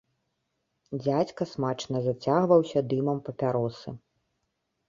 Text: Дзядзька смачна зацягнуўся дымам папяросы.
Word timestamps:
Дзядзька 1.03 1.47
смачна 1.53 1.97
зацягнуўся 2.07 2.79
дымам 2.95 3.17
папяросы. 3.29 3.89